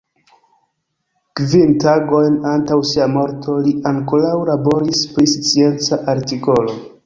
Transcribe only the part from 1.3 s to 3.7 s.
Kvin tagojn antaŭ sia morto,